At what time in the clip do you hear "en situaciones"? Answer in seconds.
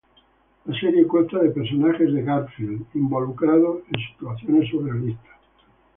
3.93-4.67